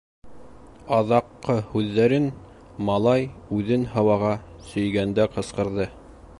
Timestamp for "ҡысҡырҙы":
5.37-5.91